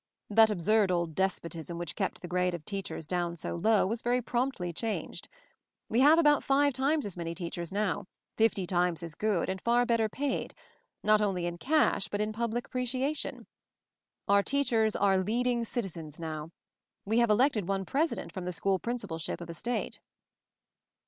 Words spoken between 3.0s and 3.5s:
down